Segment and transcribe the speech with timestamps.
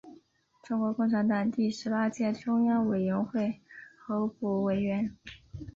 [0.63, 3.61] 中国共产党第十八届中央委员会
[4.03, 5.15] 候补委员。